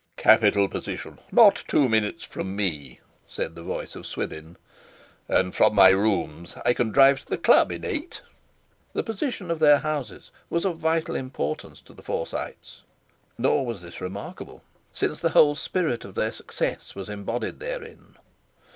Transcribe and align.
"Capital 0.17 0.67
position, 0.67 1.19
not 1.31 1.63
two 1.67 1.87
minutes 1.87 2.25
from 2.25 2.55
me," 2.55 2.99
said 3.27 3.53
the 3.53 3.61
voice 3.61 3.95
of 3.95 4.07
Swithin, 4.07 4.57
"and 5.27 5.53
from 5.53 5.75
my 5.75 5.89
rooms 5.89 6.55
I 6.65 6.73
can 6.73 6.89
drive 6.89 7.19
to 7.19 7.27
the 7.27 7.37
Club 7.37 7.71
in 7.71 7.85
eight." 7.85 8.19
The 8.93 9.03
position 9.03 9.51
of 9.51 9.59
their 9.59 9.77
houses 9.77 10.31
was 10.49 10.65
of 10.65 10.79
vital 10.79 11.13
importance 11.15 11.81
to 11.81 11.93
the 11.93 12.01
Forsytes, 12.01 12.81
nor 13.37 13.63
was 13.63 13.83
this 13.83 14.01
remarkable, 14.01 14.63
since 14.91 15.19
the 15.19 15.29
whole 15.29 15.53
spirit 15.53 16.03
of 16.03 16.15
their 16.15 16.31
success 16.31 16.95
was 16.95 17.07
embodied 17.07 17.59
therein. 17.59 18.15